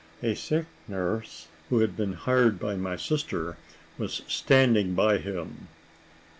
A 0.23 0.33
sick 0.33 0.65
nurse, 0.87 1.45
who 1.69 1.77
had 1.81 1.95
been 1.95 2.13
hired 2.13 2.59
by 2.59 2.75
my 2.75 2.95
sister, 2.95 3.57
was 3.99 4.23
standing 4.27 4.95
by 4.95 5.19
him. 5.19 5.67